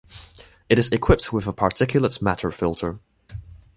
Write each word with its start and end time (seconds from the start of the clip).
It 0.67 0.79
is 0.79 0.91
equipped 0.91 1.31
with 1.31 1.45
a 1.45 1.53
particulate 1.53 2.23
matter 2.23 2.49
filter. 2.49 2.97